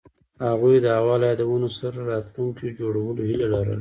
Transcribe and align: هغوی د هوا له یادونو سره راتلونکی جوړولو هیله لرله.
هغوی 0.47 0.75
د 0.81 0.85
هوا 0.97 1.15
له 1.21 1.25
یادونو 1.31 1.69
سره 1.79 1.97
راتلونکی 2.11 2.67
جوړولو 2.79 3.21
هیله 3.29 3.47
لرله. 3.53 3.69